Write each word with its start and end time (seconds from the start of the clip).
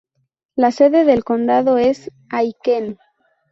La 0.55 0.71
sede 0.71 1.05
del 1.05 1.23
condado 1.23 1.77
es 1.77 2.09
Aiken. 2.31 2.97